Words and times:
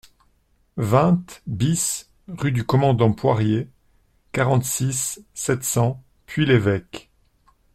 vingt 0.77 1.43
BIS 1.45 2.09
rue 2.27 2.51
du 2.51 2.65
Commandant 2.65 3.13
Poirier, 3.13 3.69
quarante-six, 4.33 5.23
sept 5.35 5.63
cents, 5.63 6.03
Puy-l'Évêque 6.25 7.11